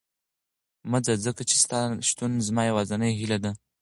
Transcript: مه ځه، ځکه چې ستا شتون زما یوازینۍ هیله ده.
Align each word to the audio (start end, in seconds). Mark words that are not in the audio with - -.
مه 0.89 0.99
ځه، 1.05 1.13
ځکه 1.25 1.41
چې 1.49 1.55
ستا 1.63 1.79
شتون 2.09 2.31
زما 2.47 2.61
یوازینۍ 2.65 3.11
هیله 3.19 3.37
ده. 3.43 3.51